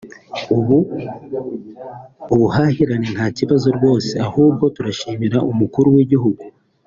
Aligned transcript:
ubu 0.57 0.77
ubuhahirane 2.33 3.07
nta 3.15 3.27
kibazo 3.37 3.67
rwose 3.77 4.13
ahubwo 4.27 4.65
turashimira 4.75 5.37
umukuru 5.51 5.89
w’igihugu 5.95 6.43